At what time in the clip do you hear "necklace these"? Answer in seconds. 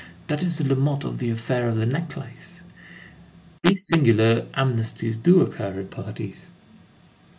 1.85-3.85